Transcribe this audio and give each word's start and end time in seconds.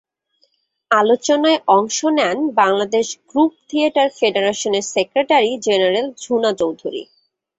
আলোচনায় 0.91 1.59
অংশ 1.69 1.97
নেন 2.17 2.37
বাংলাদেশ 2.61 3.07
গ্রুপ 3.29 3.51
থিয়েটার 3.69 4.07
ফেডারেশনের 4.17 4.85
সেক্রেটারি 4.93 5.51
জেনারেল 5.65 6.07
ঝুনা 6.21 6.51
চৌধুরী। 6.59 7.03